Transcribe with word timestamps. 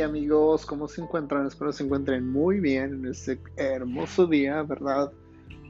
Amigos, 0.00 0.66
¿cómo 0.66 0.88
se 0.88 1.00
encuentran? 1.00 1.46
Espero 1.46 1.72
se 1.72 1.84
encuentren 1.84 2.30
muy 2.30 2.60
bien 2.60 2.94
en 2.94 3.06
este 3.06 3.40
hermoso 3.56 4.26
día, 4.26 4.62
¿verdad? 4.62 5.10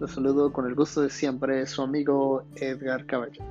Los 0.00 0.12
saludo 0.12 0.52
con 0.52 0.66
el 0.66 0.74
gusto 0.74 1.02
de 1.02 1.10
siempre, 1.10 1.64
su 1.66 1.82
amigo 1.82 2.44
Edgar 2.56 3.06
Caballo. 3.06 3.42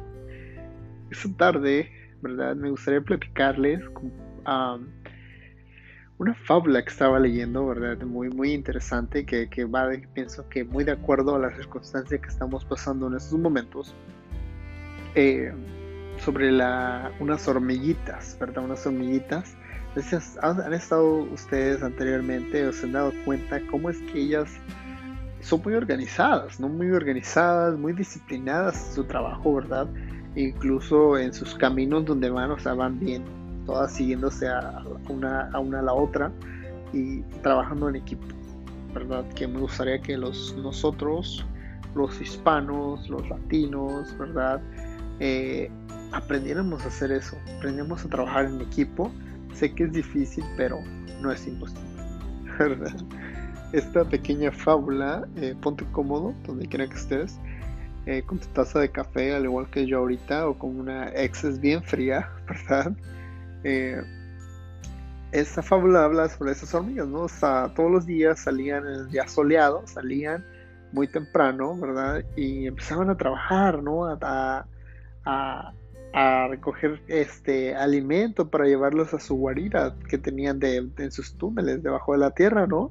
Esta 1.10 1.30
tarde, 1.38 1.90
¿verdad? 2.22 2.56
Me 2.56 2.70
gustaría 2.70 3.02
platicarles 3.02 3.82
una 6.18 6.34
fábula 6.46 6.84
que 6.84 6.90
estaba 6.90 7.20
leyendo, 7.20 7.66
¿verdad? 7.68 8.06
Muy, 8.06 8.30
muy 8.30 8.52
interesante, 8.52 9.26
que, 9.26 9.50
que 9.50 9.66
va, 9.66 9.90
pienso 10.14 10.48
que 10.50 10.64
muy 10.64 10.84
de 10.84 10.92
acuerdo 10.92 11.36
a 11.36 11.40
las 11.40 11.56
circunstancias 11.56 12.20
que 12.22 12.28
estamos 12.28 12.66
pasando 12.66 13.08
en 13.08 13.16
estos 13.16 13.40
momentos. 13.40 13.96
Eh, 15.16 15.54
sobre 16.20 16.52
la, 16.52 17.12
unas 17.20 17.48
hormiguitas, 17.48 18.38
¿verdad? 18.40 18.64
Unas 18.64 18.86
hormiguitas. 18.86 19.56
¿Han, 20.42 20.74
estado 20.74 21.20
ustedes 21.34 21.82
anteriormente 21.82 22.68
o 22.68 22.74
se 22.74 22.86
han 22.86 22.92
dado 22.92 23.14
cuenta 23.24 23.62
cómo 23.72 23.90
es 23.90 23.98
que 24.12 24.22
ellas 24.24 24.50
son 25.42 25.62
muy 25.64 25.74
organizadas, 25.74 26.60
¿no? 26.60 26.68
Muy 26.68 26.92
organizadas, 26.92 27.78
muy 27.78 27.94
disciplinadas 27.94 28.88
en 28.88 28.94
su 28.96 29.04
trabajo, 29.06 29.56
¿verdad? 29.56 29.88
Incluso 30.36 31.18
en 31.18 31.34
sus 31.34 31.56
caminos 31.56 32.06
donde 32.06 32.30
van, 32.30 32.52
o 32.52 32.60
sea, 32.60 32.74
van 32.74 33.00
bien, 33.00 33.24
todas 33.66 33.94
siguiéndose 33.94 34.50
a 34.50 34.84
una 35.08 35.50
a, 35.52 35.60
una 35.60 35.80
a 35.80 35.84
la 35.84 35.94
otra 35.94 36.32
y 36.92 37.22
trabajando 37.42 37.88
en 37.88 37.96
equipo, 37.96 38.26
¿verdad? 38.94 39.24
Que 39.36 39.48
me 39.48 39.60
gustaría 39.60 40.02
que 40.02 40.18
los 40.18 40.56
nosotros, 40.58 41.46
los 41.96 42.20
hispanos, 42.20 43.08
los 43.10 43.28
latinos, 43.30 44.18
¿verdad? 44.18 44.62
Eh, 45.20 45.72
aprendiéramos 46.12 46.84
a 46.84 46.88
hacer 46.88 47.12
eso, 47.12 47.38
aprendemos 47.58 48.04
a 48.04 48.10
trabajar 48.10 48.46
en 48.46 48.62
equipo. 48.62 49.12
Sé 49.56 49.74
que 49.74 49.86
es 49.86 49.94
difícil, 49.94 50.44
pero 50.58 50.80
no 51.22 51.32
es 51.32 51.48
imposible. 51.48 51.82
Esta 53.72 54.04
pequeña 54.04 54.52
fábula, 54.52 55.28
eh, 55.38 55.56
ponte 55.62 55.86
cómodo, 55.92 56.34
donde 56.46 56.68
quiera 56.68 56.88
que 56.88 56.96
estés, 56.96 57.40
eh, 58.06 58.22
con 58.24 58.40
tu 58.40 58.48
taza 58.48 58.80
de 58.80 58.92
café, 58.92 59.34
al 59.34 59.46
igual 59.46 59.70
que 59.70 59.86
yo 59.88 60.00
ahorita, 60.00 60.48
o 60.48 60.58
con 60.58 60.80
una 60.80 61.08
exes 61.10 61.60
bien 61.60 61.82
fría, 61.84 62.30
¿verdad? 62.48 62.94
Eh, 63.64 64.02
esta 65.32 65.62
fábula 65.62 66.04
habla 66.04 66.30
sobre 66.30 66.52
esas 66.52 66.74
hormigas, 66.74 67.08
¿no? 67.08 67.22
O 67.22 67.30
sea, 67.30 67.74
todos 67.76 67.92
los 67.92 68.06
días 68.06 68.40
salían 68.40 68.86
en 68.86 68.94
el 68.94 69.10
día 69.10 69.28
soleado, 69.28 69.84
salían 69.86 70.46
muy 70.92 71.08
temprano, 71.08 71.78
¿verdad? 71.78 72.24
Y 72.38 72.68
empezaban 72.68 73.10
a 73.10 73.18
trabajar, 73.18 73.82
¿no? 73.82 74.06
a 74.06 75.74
recoger 76.48 77.02
este 77.08 77.76
alimento 77.76 78.50
para 78.50 78.66
llevarlos 78.66 79.14
a 79.14 79.20
su 79.20 79.36
guarida 79.36 79.96
que 80.08 80.18
tenían 80.18 80.60
de, 80.60 80.78
en 80.98 81.12
sus 81.12 81.36
túneles 81.36 81.84
debajo 81.84 82.14
de 82.14 82.20
la 82.20 82.32
tierra, 82.32 82.68
¿no? 82.68 82.90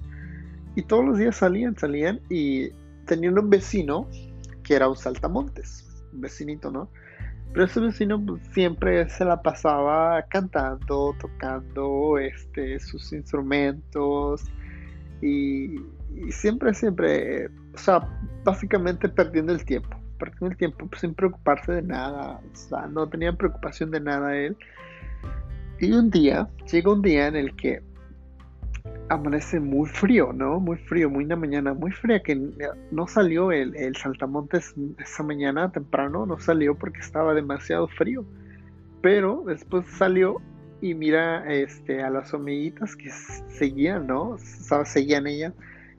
Y 0.74 0.82
todos 0.82 1.06
los 1.06 1.18
días 1.18 1.36
salían, 1.36 1.74
salían 1.76 2.20
y 2.28 2.70
tenían 3.06 3.38
un 3.38 3.48
vecino 3.48 4.08
que 4.62 4.74
era 4.74 4.88
un 4.88 4.96
saltamontes, 4.96 5.88
un 6.12 6.20
vecinito, 6.20 6.70
¿no? 6.70 6.90
Pero 7.52 7.64
ese 7.64 7.80
vecino 7.80 8.22
siempre 8.52 9.08
se 9.08 9.24
la 9.24 9.40
pasaba 9.40 10.22
cantando, 10.28 11.14
tocando 11.18 12.18
este, 12.18 12.78
sus 12.80 13.12
instrumentos 13.12 14.44
y, 15.22 15.76
y 16.14 16.30
siempre, 16.30 16.74
siempre, 16.74 17.46
o 17.46 17.78
sea, 17.78 18.06
básicamente 18.44 19.08
perdiendo 19.08 19.52
el 19.52 19.64
tiempo 19.64 20.03
perdiendo 20.18 20.46
el 20.48 20.56
tiempo 20.56 20.86
pues, 20.86 21.00
sin 21.00 21.14
preocuparse 21.14 21.72
de 21.72 21.82
nada, 21.82 22.40
o 22.40 22.56
sea, 22.56 22.86
no 22.86 23.08
tenía 23.08 23.32
preocupación 23.32 23.90
de 23.90 24.00
nada 24.00 24.36
él. 24.36 24.56
Y 25.80 25.92
un 25.92 26.10
día, 26.10 26.48
llega 26.70 26.92
un 26.92 27.02
día 27.02 27.26
en 27.26 27.36
el 27.36 27.54
que 27.56 27.82
amanece 29.08 29.60
muy 29.60 29.88
frío, 29.88 30.32
¿no? 30.32 30.60
Muy 30.60 30.76
frío, 30.76 31.10
muy 31.10 31.24
una 31.24 31.36
mañana 31.36 31.74
muy 31.74 31.90
fría, 31.90 32.22
que 32.22 32.40
no 32.90 33.06
salió 33.06 33.52
el, 33.52 33.76
el 33.76 33.96
saltamontes 33.96 34.74
esa 34.98 35.22
mañana 35.22 35.70
temprano, 35.72 36.26
no 36.26 36.38
salió 36.38 36.74
porque 36.74 37.00
estaba 37.00 37.34
demasiado 37.34 37.88
frío. 37.88 38.24
Pero 39.02 39.42
después 39.46 39.86
salió 39.98 40.40
y 40.80 40.94
mira 40.94 41.44
este, 41.52 42.02
a 42.02 42.10
las 42.10 42.32
hormiguitas 42.34 42.96
que 42.96 43.10
seguían, 43.48 44.06
¿no? 44.06 44.30
O 44.30 44.38
sea, 44.38 44.84
seguían 44.84 45.26
ella 45.26 45.52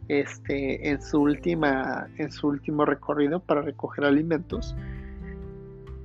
este, 0.07 0.89
en, 0.89 1.01
su 1.01 1.21
última, 1.21 2.07
en 2.17 2.31
su 2.31 2.47
último 2.47 2.85
recorrido 2.85 3.39
para 3.39 3.61
recoger 3.61 4.05
alimentos. 4.05 4.75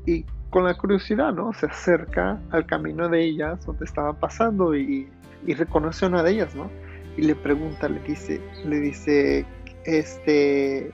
Y 0.07 0.25
con 0.51 0.65
la 0.65 0.75
curiosidad, 0.75 1.33
¿no? 1.33 1.53
Se 1.53 1.67
acerca 1.67 2.41
al 2.51 2.67
camino 2.67 3.09
de 3.09 3.23
ellas, 3.23 3.65
donde 3.65 3.85
estaban 3.85 4.17
pasando, 4.17 4.75
y, 4.77 5.09
reconoce 5.47 6.05
a 6.05 6.09
una 6.09 6.23
de 6.23 6.33
ellas, 6.33 6.55
¿no? 6.55 6.71
Y 7.17 7.23
le 7.23 7.35
pregunta, 7.35 7.89
le 7.89 8.01
dice, 8.01 8.41
le 8.65 8.81
dice, 8.81 9.45
este, 9.85 10.93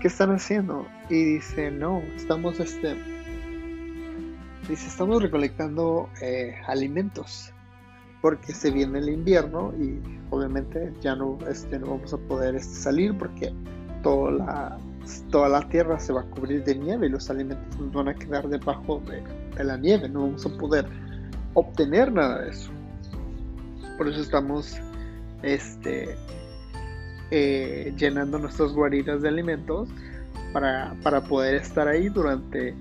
¿qué 0.00 0.08
están 0.08 0.30
haciendo? 0.30 0.86
Y 1.08 1.24
dice, 1.24 1.70
no, 1.70 2.02
estamos, 2.16 2.60
este, 2.60 2.96
dice, 4.68 4.86
estamos 4.86 5.22
recolectando 5.22 6.08
eh, 6.22 6.54
alimentos 6.66 7.52
porque 8.20 8.52
se 8.52 8.70
viene 8.70 8.98
el 8.98 9.08
invierno 9.08 9.72
y 9.78 10.00
obviamente 10.30 10.92
ya 11.00 11.14
no, 11.14 11.38
este, 11.48 11.78
no 11.78 11.86
vamos 11.90 12.12
a 12.12 12.18
poder 12.18 12.56
este, 12.56 12.74
salir 12.74 13.16
porque 13.16 13.52
toda 14.02 14.32
la, 14.32 14.78
toda 15.30 15.48
la 15.48 15.68
tierra 15.68 15.98
se 15.98 16.12
va 16.12 16.22
a 16.22 16.24
cubrir 16.24 16.64
de 16.64 16.74
nieve 16.74 17.06
y 17.06 17.10
los 17.10 17.30
alimentos 17.30 17.78
nos 17.78 17.92
van 17.92 18.08
a 18.08 18.14
quedar 18.14 18.48
debajo 18.48 19.02
de, 19.06 19.64
la 19.64 19.76
nieve, 19.76 20.08
no 20.08 20.22
vamos 20.22 20.46
a 20.46 20.50
poder 20.50 20.86
obtener 21.54 22.12
nada 22.12 22.42
de 22.42 22.50
eso. 22.50 22.70
Por 23.96 24.08
eso 24.08 24.20
estamos 24.20 24.76
este, 25.42 26.16
eh, 27.30 27.92
llenando 27.96 28.38
nuestras 28.38 28.72
guaridas 28.72 29.22
de 29.22 29.28
alimentos 29.28 29.88
para, 30.52 30.94
para 31.02 31.20
poder 31.20 31.56
estar 31.56 31.88
ahí 31.88 32.08
durante 32.08 32.74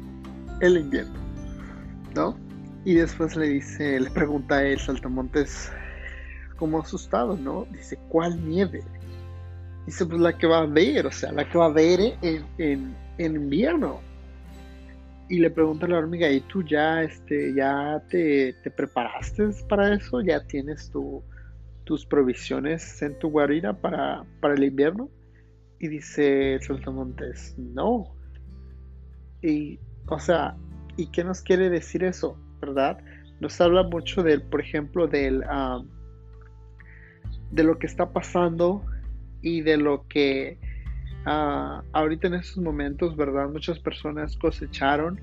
el 0.62 0.78
invierno, 0.78 1.20
¿no? 2.16 2.47
Y 2.86 2.96
después 2.96 3.36
le 3.36 3.50
dice, 3.50 4.00
le 4.00 4.10
pregunta 4.10 4.64
él, 4.64 4.80
Saltamontes, 4.80 5.72
como 6.58 6.80
asustado, 6.80 7.38
¿no? 7.38 7.66
Dice, 7.72 7.98
¿cuál 8.10 8.44
nieve? 8.48 8.84
Dice, 9.86 10.06
pues 10.06 10.20
la 10.20 10.38
que 10.38 10.48
va 10.48 10.60
a 10.60 10.66
ver, 10.66 11.06
o 11.06 11.12
sea, 11.12 11.32
la 11.32 11.48
que 11.50 11.58
va 11.58 11.66
a 11.66 11.72
ver 11.72 12.00
en, 12.22 12.96
en, 13.18 13.36
invierno. 13.36 14.02
Y 15.30 15.40
le 15.40 15.50
pregunta 15.50 15.86
a 15.86 15.90
la 15.90 15.98
hormiga, 15.98 16.30
¿y 16.30 16.42
tú 16.42 16.64
ya, 16.64 17.04
este, 17.04 17.54
ya 17.54 18.02
te, 18.10 18.54
te 18.64 18.72
preparaste 18.72 19.50
para 19.68 19.94
eso? 19.94 20.22
¿Ya 20.22 20.46
tienes 20.46 20.90
tu, 20.90 21.24
tus 21.84 22.06
provisiones 22.06 23.02
en 23.02 23.18
tu 23.20 23.30
guarida 23.30 23.74
para, 23.74 24.26
para 24.42 24.54
el 24.56 24.64
invierno? 24.64 25.10
Y 25.80 25.90
dice 25.90 26.60
Saltamontes, 26.62 27.56
no. 27.58 28.14
Y, 29.42 29.80
o 30.08 30.20
sea, 30.20 30.56
¿y 30.96 31.08
qué 31.08 31.24
nos 31.24 31.42
quiere 31.42 31.70
decir 31.70 32.04
eso? 32.04 32.38
¿Verdad? 32.60 32.98
Nos 33.40 33.60
habla 33.62 33.84
mucho 33.84 34.24
del, 34.24 34.42
por 34.42 34.62
ejemplo, 34.62 35.08
del, 35.08 35.44
de 37.52 37.64
lo 37.64 37.78
que 37.78 37.88
está 37.88 38.12
pasando 38.12 38.84
y 39.42 39.62
de 39.62 39.78
lo 39.78 40.08
que 40.08 40.58
ah, 41.26 41.84
ahorita 41.94 42.28
en 42.28 42.36
estos 42.36 42.64
momentos, 42.64 43.16
¿verdad? 43.16 43.50
Muchas 43.50 43.80
personas 43.80 44.38
cosecharon, 44.38 45.20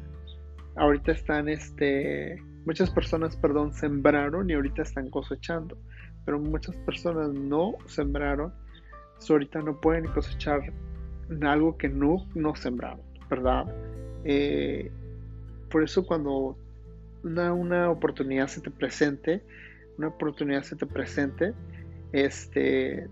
ahorita 0.77 1.12
están, 1.12 1.49
este, 1.49 2.41
muchas 2.65 2.91
personas, 2.91 3.37
perdón, 3.37 3.72
sembraron 3.72 4.49
y 4.49 4.55
ahorita 4.55 4.83
están 4.83 5.11
cosechando, 5.11 5.77
pero 6.25 6.39
muchas 6.39 6.77
personas 6.77 7.33
no 7.33 7.75
sembraron, 7.87 8.53
ahorita 9.28 9.61
no 9.61 9.81
pueden 9.81 10.06
cosechar 10.06 10.61
algo 11.43 11.77
que 11.77 11.89
no, 11.89 12.27
no 12.34 12.55
sembraron, 12.55 13.01
¿verdad? 13.31 13.65
Eh, 14.25 14.91
por 15.71 15.83
eso 15.83 16.05
cuando 16.06 16.56
una, 17.24 17.91
oportunidad 17.91 18.48
se 18.48 18.60
te 18.60 18.71
presente, 18.71 19.42
una 19.98 20.09
oportunidad 20.09 20.62
se 20.62 20.76
te 20.76 20.86
presente, 20.86 21.54
este, 22.12 23.09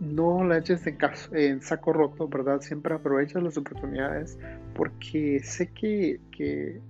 no 0.00 0.44
la 0.44 0.58
eches 0.58 0.86
en, 0.86 0.98
en 1.32 1.62
saco 1.62 1.92
roto, 1.92 2.28
¿verdad? 2.28 2.60
Siempre 2.60 2.94
aprovecha 2.94 3.40
las 3.40 3.56
oportunidades 3.56 4.38
porque 4.74 5.40
sé 5.42 5.68
que, 5.68 6.20
que, 6.30 6.80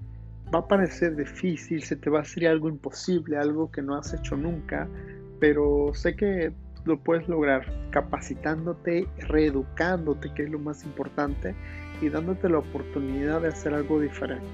va 0.55 0.61
a 0.61 0.69
parecer 0.69 1.17
difícil, 1.17 1.83
se 1.83 1.97
te 1.97 2.11
va 2.11 2.21
a 2.21 2.23
hacer 2.23 2.47
algo 2.47 2.69
imposible, 2.69 3.37
algo 3.37 3.71
que 3.71 3.83
no 3.83 3.97
has 3.97 4.15
hecho 4.15 4.37
nunca, 4.37 4.89
pero 5.41 5.91
sé 5.93 6.17
que 6.17 6.53
lo 6.85 6.99
puedes 6.99 7.29
lograr 7.29 7.67
capacitándote, 7.91 9.07
reeducándote, 9.29 10.33
que 10.35 10.45
es 10.45 10.51
lo 10.51 10.59
más 10.59 10.85
importante, 10.85 11.55
y 12.01 12.09
dándote 12.09 12.49
la 12.49 12.59
oportunidad 12.59 13.43
de 13.43 13.49
hacer 13.49 13.75
algo 13.75 14.01
diferente. 14.01 14.47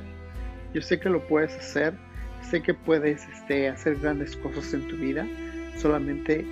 Yo 0.75 0.83
sé 0.83 0.99
que 0.99 1.09
lo 1.09 1.27
puedes 1.27 1.55
hacer, 1.57 1.95
sé 2.43 2.61
que 2.61 2.75
puedes 2.75 3.27
este, 3.29 3.69
hacer 3.69 3.97
grandes 4.01 4.37
cosas 4.37 4.75
en 4.75 4.87
tu 4.89 4.97
vida, 4.97 5.27
solamente 5.77 6.45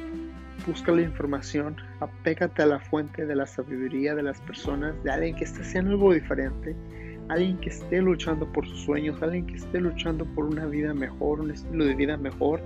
busca 0.66 0.92
la 0.92 1.02
información, 1.02 1.76
apégate 2.00 2.62
a 2.62 2.66
la 2.66 2.78
fuente 2.78 3.26
de 3.26 3.34
la 3.34 3.46
sabiduría 3.46 4.14
de 4.14 4.22
las 4.22 4.40
personas, 4.42 4.94
de 5.02 5.10
alguien 5.10 5.34
que 5.34 5.44
esté 5.44 5.62
haciendo 5.62 5.90
algo 5.90 6.14
diferente, 6.14 6.76
alguien 7.28 7.58
que 7.58 7.70
esté 7.70 8.00
luchando 8.00 8.50
por 8.52 8.66
sus 8.66 8.80
sueños, 8.82 9.20
alguien 9.22 9.46
que 9.46 9.56
esté 9.56 9.80
luchando 9.80 10.24
por 10.24 10.44
una 10.44 10.66
vida 10.66 10.94
mejor, 10.94 11.40
un 11.40 11.50
estilo 11.50 11.84
de 11.84 11.94
vida 11.94 12.16
mejor, 12.16 12.60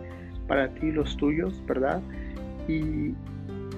para 0.47 0.69
ti 0.75 0.89
y 0.89 0.93
los 0.93 1.17
tuyos, 1.17 1.63
¿verdad? 1.67 2.03
Y, 2.69 3.15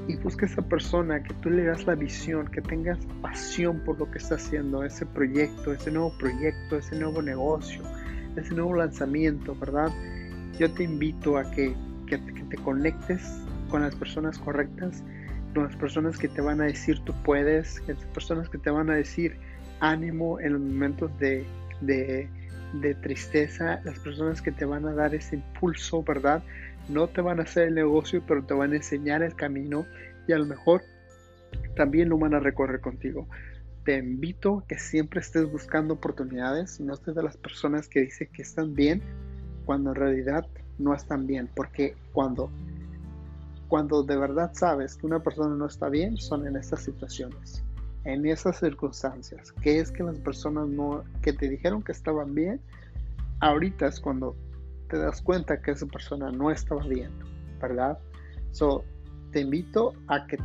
y 0.08 0.16
busca 0.16 0.46
esa 0.46 0.62
persona 0.62 1.22
que 1.22 1.34
tú 1.34 1.50
le 1.50 1.64
das 1.64 1.86
la 1.86 1.94
visión, 1.94 2.48
que 2.48 2.62
tengas 2.62 2.98
pasión 3.20 3.80
por 3.84 3.98
lo 3.98 4.10
que 4.10 4.16
está 4.16 4.36
haciendo, 4.36 4.82
ese 4.82 5.04
proyecto, 5.04 5.72
ese 5.74 5.90
nuevo 5.90 6.16
proyecto, 6.18 6.78
ese 6.78 6.98
nuevo 6.98 7.20
negocio, 7.20 7.82
ese 8.34 8.54
nuevo 8.54 8.74
lanzamiento, 8.74 9.54
¿verdad? 9.54 9.90
Yo 10.58 10.72
te 10.72 10.84
invito 10.84 11.36
a 11.36 11.50
que, 11.50 11.74
que, 12.06 12.16
te 12.16 12.56
conectes 12.56 13.20
con 13.68 13.82
las 13.82 13.94
personas 13.94 14.38
correctas, 14.38 15.04
con 15.52 15.64
las 15.64 15.76
personas 15.76 16.16
que 16.16 16.28
te 16.28 16.40
van 16.40 16.62
a 16.62 16.64
decir 16.64 16.98
tú 17.04 17.12
puedes, 17.22 17.78
con 17.80 17.94
las 17.96 18.04
personas 18.06 18.48
que 18.48 18.56
te 18.56 18.70
van 18.70 18.88
a 18.88 18.94
decir 18.94 19.36
ánimo 19.80 20.40
en 20.40 20.54
los 20.54 20.62
momentos 20.62 21.10
de, 21.18 21.44
de, 21.82 22.30
de 22.80 22.94
tristeza, 22.94 23.82
las 23.84 23.98
personas 23.98 24.40
que 24.40 24.52
te 24.52 24.64
van 24.64 24.86
a 24.86 24.94
dar 24.94 25.14
ese 25.14 25.36
impulso, 25.36 26.02
¿verdad? 26.02 26.42
No 26.88 27.08
te 27.08 27.20
van 27.20 27.40
a 27.40 27.42
hacer 27.42 27.68
el 27.68 27.74
negocio, 27.74 28.22
pero 28.26 28.44
te 28.44 28.54
van 28.54 28.72
a 28.72 28.76
enseñar 28.76 29.22
el 29.22 29.34
camino 29.34 29.86
y 30.26 30.32
a 30.32 30.38
lo 30.38 30.46
mejor 30.46 30.82
también 31.76 32.08
lo 32.08 32.18
van 32.18 32.34
a 32.34 32.40
recorrer 32.40 32.80
contigo. 32.80 33.28
Te 33.84 33.98
invito 33.98 34.58
a 34.58 34.66
que 34.66 34.78
siempre 34.78 35.20
estés 35.20 35.50
buscando 35.50 35.94
oportunidades, 35.94 36.80
no 36.80 36.94
estés 36.94 37.14
de 37.14 37.22
las 37.22 37.36
personas 37.36 37.88
que 37.88 38.00
dicen 38.00 38.28
que 38.32 38.42
están 38.42 38.74
bien 38.74 39.02
cuando 39.64 39.90
en 39.90 39.96
realidad 39.96 40.46
no 40.78 40.94
están 40.94 41.26
bien, 41.26 41.48
porque 41.54 41.94
cuando 42.12 42.50
cuando 43.68 44.02
de 44.02 44.16
verdad 44.16 44.50
sabes 44.54 44.96
que 44.96 45.06
una 45.06 45.20
persona 45.20 45.54
no 45.54 45.66
está 45.66 45.90
bien 45.90 46.16
son 46.16 46.46
en 46.46 46.56
estas 46.56 46.82
situaciones, 46.82 47.62
en 48.04 48.24
esas 48.26 48.58
circunstancias, 48.58 49.52
que 49.52 49.78
es 49.78 49.90
que 49.90 50.02
las 50.02 50.18
personas 50.18 50.68
no 50.68 51.04
que 51.20 51.34
te 51.34 51.48
dijeron 51.48 51.82
que 51.82 51.92
estaban 51.92 52.34
bien, 52.34 52.60
ahorita 53.40 53.86
es 53.86 54.00
cuando 54.00 54.36
te 54.88 54.98
das 54.98 55.22
cuenta 55.22 55.60
que 55.60 55.72
esa 55.72 55.86
persona 55.86 56.30
no 56.30 56.50
estaba 56.50 56.82
bien, 56.86 57.12
¿verdad? 57.60 57.98
So, 58.52 58.84
te 59.32 59.40
invito 59.40 59.94
a 60.08 60.26
que 60.26 60.36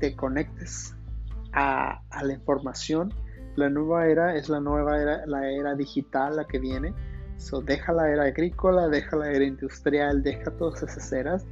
te, 0.00 0.16
conectes 0.16 0.94
a, 1.52 2.00
la 2.22 2.32
información. 2.32 3.12
La 3.56 3.68
nueva 3.68 4.06
era 4.06 4.36
es 4.36 4.48
la 4.48 4.60
nueva 4.60 5.00
era, 5.00 5.26
la 5.26 5.50
era 5.50 5.74
digital, 5.74 6.36
la 6.36 6.44
que 6.46 6.58
viene. 6.58 6.94
So, 7.36 7.60
deja 7.60 7.92
la 7.92 8.08
era 8.08 8.24
agrícola, 8.24 8.88
deja 8.88 9.16
la 9.16 9.30
era 9.30 9.44
industrial, 9.44 10.22
deja 10.22 10.50
todas 10.52 10.82
esas 10.82 11.12
eras. 11.12 11.44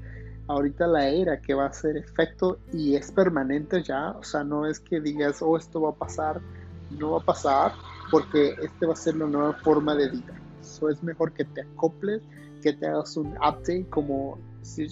Ahorita 0.49 0.87
la 0.87 1.09
era 1.09 1.41
que 1.41 1.55
va 1.55 1.65
a 1.65 1.69
hacer 1.69 1.97
efecto 1.97 2.59
y 2.73 2.95
es 2.95 3.11
permanente 3.11 3.83
ya, 3.83 4.11
o 4.13 4.23
sea, 4.23 4.45
no 4.45 4.65
es 4.65 4.79
que 4.79 5.01
digas, 5.01 5.43
oh, 5.43 5.57
esto 5.57 5.81
va 5.81 5.91
a 5.91 5.95
pasar, 5.95 6.41
no 6.97 7.13
va 7.13 7.19
a 7.19 7.25
pasar, 7.25 7.73
porque 8.13 8.55
este 8.63 8.87
va 8.87 8.93
a 8.93 8.97
ser 8.97 9.17
la 9.17 9.27
nueva 9.27 9.55
forma 9.55 9.97
de 9.97 10.09
vida. 10.09 10.46
Eso 10.67 10.89
es 10.89 11.03
mejor 11.03 11.33
que 11.33 11.45
te 11.45 11.63
acoples, 11.63 12.23
que 12.63 12.73
te 12.73 12.87
hagas 12.87 13.17
un 13.17 13.29
update 13.37 13.87
como, 13.91 14.39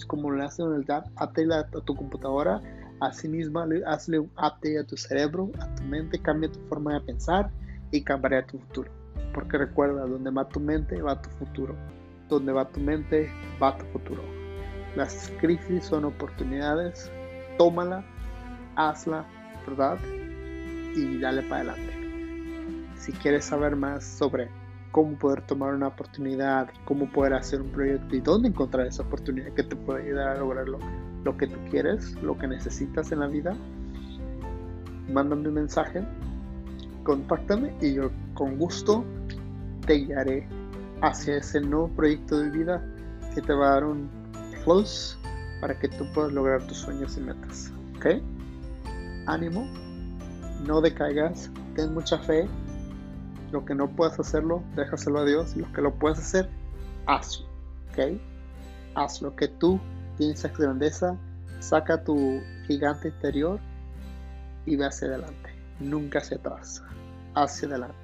como 0.07 0.31
lo 0.31 0.43
hacen 0.43 0.67
en 0.67 0.73
el 0.73 0.81
update 0.81 1.53
a 1.53 1.81
tu 1.81 1.95
computadora, 1.95 2.61
así 3.01 3.27
mismo 3.27 3.59
hazle 3.85 4.19
un 4.19 4.31
update 4.37 4.79
a 4.79 4.83
tu 4.85 4.95
cerebro, 4.95 5.51
a 5.59 5.75
tu 5.75 5.83
mente, 5.83 6.17
cambia 6.19 6.51
tu 6.51 6.59
forma 6.67 6.93
de 6.93 7.01
pensar 7.01 7.51
y 7.91 8.01
cambiará 8.01 8.45
tu 8.45 8.57
futuro. 8.59 8.89
Porque 9.33 9.57
recuerda, 9.57 10.05
donde 10.05 10.31
va 10.31 10.47
tu 10.47 10.59
mente 10.59 11.01
va 11.01 11.21
tu 11.21 11.29
futuro. 11.31 11.75
Donde 12.29 12.53
va 12.53 12.67
tu 12.69 12.79
mente 12.79 13.29
va 13.61 13.77
tu 13.77 13.85
futuro. 13.87 14.23
Las 14.95 15.29
crisis 15.41 15.83
son 15.83 16.05
oportunidades, 16.05 17.11
tómala, 17.57 18.05
hazla, 18.77 19.25
¿verdad? 19.67 19.97
Y 20.95 21.19
dale 21.19 21.41
para 21.43 21.73
adelante. 21.73 21.93
Si 22.97 23.11
quieres 23.11 23.43
saber 23.43 23.75
más 23.75 24.05
sobre 24.05 24.49
cómo 24.95 25.17
poder 25.17 25.41
tomar 25.41 25.73
una 25.73 25.89
oportunidad, 25.89 26.69
cómo 26.85 27.11
poder 27.11 27.33
hacer 27.33 27.61
un 27.61 27.67
proyecto 27.67 28.15
y 28.15 28.21
dónde 28.21 28.47
encontrar 28.47 28.87
esa 28.87 29.03
oportunidad 29.03 29.53
que 29.53 29.63
te 29.63 29.75
puede 29.75 30.03
ayudar 30.03 30.29
a 30.29 30.39
lograr 30.39 30.69
lo, 30.69 31.37
que 31.37 31.47
tú 31.47 31.59
quieres, 31.69 32.13
lo 32.23 32.37
que 32.37 32.47
necesitas 32.47 33.11
en 33.11 33.19
la 33.19 33.27
vida, 33.27 33.53
mándame 35.11 35.49
un 35.49 35.53
mensaje, 35.55 36.01
contáctame 37.03 37.75
y 37.81 37.95
yo 37.95 38.09
con 38.35 38.57
gusto 38.57 39.03
te 39.85 39.95
guiaré 39.95 40.47
hacia 41.01 41.39
ese 41.39 41.59
nuevo 41.59 41.89
proyecto 41.89 42.39
de 42.39 42.51
vida 42.51 42.81
que 43.33 43.41
te 43.41 43.53
va 43.53 43.67
a 43.67 43.71
dar 43.71 43.83
un 43.83 44.09
plus 44.63 45.17
para 45.59 45.77
que 45.77 45.89
tú 45.89 46.05
puedas 46.13 46.31
lograr 46.31 46.65
tus 46.67 46.77
sueños 46.77 47.17
y 47.17 47.19
metas. 47.19 47.69
¿Ok? 47.97 48.23
Ánimo, 49.25 49.67
no 50.65 50.79
decaigas, 50.79 51.51
ten 51.75 51.93
mucha 51.93 52.17
fe 52.17 52.47
lo 53.51 53.65
que 53.65 53.75
no 53.75 53.89
puedas 53.89 54.19
hacerlo, 54.19 54.63
déjaselo 54.75 55.19
a 55.19 55.25
Dios. 55.25 55.55
Y 55.55 55.59
lo 55.59 55.71
que 55.73 55.81
lo 55.81 55.93
puedes 55.93 56.19
hacer, 56.19 56.49
hazlo. 57.05 57.47
¿Ok? 57.91 58.19
Haz 58.95 59.21
lo 59.21 59.35
que 59.35 59.47
tú 59.47 59.79
piensas 60.17 60.57
grandeza. 60.57 61.17
Saca 61.59 62.03
tu 62.03 62.41
gigante 62.67 63.09
interior 63.09 63.59
y 64.65 64.75
ve 64.75 64.85
hacia 64.85 65.07
adelante. 65.07 65.49
Nunca 65.79 66.19
hacia 66.19 66.37
atrás. 66.37 66.83
Hacia 67.33 67.67
adelante. 67.67 67.95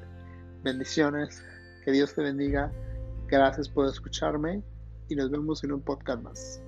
Bendiciones. 0.63 1.43
Que 1.83 1.91
Dios 1.91 2.13
te 2.13 2.21
bendiga. 2.21 2.71
Gracias 3.27 3.69
por 3.69 3.88
escucharme 3.88 4.61
y 5.09 5.15
nos 5.15 5.31
vemos 5.31 5.63
en 5.63 5.73
un 5.73 5.81
podcast 5.81 6.21
más. 6.21 6.61